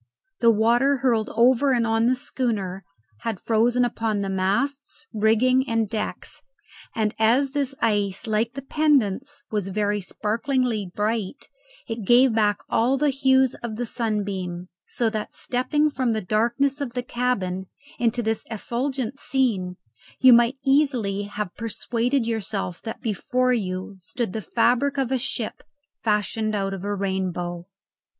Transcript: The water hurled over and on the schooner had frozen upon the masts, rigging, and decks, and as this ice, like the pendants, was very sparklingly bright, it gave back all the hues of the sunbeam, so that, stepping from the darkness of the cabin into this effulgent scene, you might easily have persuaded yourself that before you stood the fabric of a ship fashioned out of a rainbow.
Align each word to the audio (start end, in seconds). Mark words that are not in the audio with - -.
The 0.39 0.49
water 0.49 0.97
hurled 0.97 1.29
over 1.35 1.71
and 1.73 1.85
on 1.85 2.07
the 2.07 2.15
schooner 2.15 2.83
had 3.19 3.39
frozen 3.39 3.85
upon 3.85 4.21
the 4.21 4.31
masts, 4.31 5.05
rigging, 5.13 5.63
and 5.69 5.87
decks, 5.87 6.41
and 6.95 7.13
as 7.19 7.51
this 7.51 7.75
ice, 7.83 8.25
like 8.25 8.53
the 8.55 8.63
pendants, 8.63 9.43
was 9.51 9.67
very 9.67 10.01
sparklingly 10.01 10.91
bright, 10.95 11.49
it 11.87 12.03
gave 12.03 12.33
back 12.33 12.61
all 12.67 12.97
the 12.97 13.11
hues 13.11 13.53
of 13.61 13.75
the 13.75 13.85
sunbeam, 13.85 14.69
so 14.87 15.07
that, 15.11 15.35
stepping 15.35 15.91
from 15.91 16.13
the 16.13 16.21
darkness 16.25 16.81
of 16.81 16.93
the 16.93 17.03
cabin 17.03 17.67
into 17.99 18.23
this 18.23 18.43
effulgent 18.49 19.19
scene, 19.19 19.77
you 20.19 20.33
might 20.33 20.57
easily 20.65 21.25
have 21.29 21.53
persuaded 21.55 22.25
yourself 22.25 22.81
that 22.81 23.01
before 23.03 23.53
you 23.53 23.97
stood 23.99 24.33
the 24.33 24.41
fabric 24.41 24.97
of 24.97 25.11
a 25.11 25.19
ship 25.19 25.61
fashioned 26.03 26.55
out 26.55 26.73
of 26.73 26.83
a 26.83 26.95
rainbow. 26.95 27.67